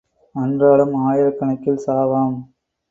அன்றாடம் 0.35 0.95
ஆயிரக்கணக்கில் 1.03 1.83
சாவாம். 1.85 2.37